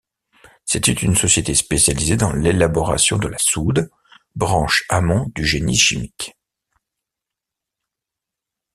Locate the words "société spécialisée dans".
1.15-2.33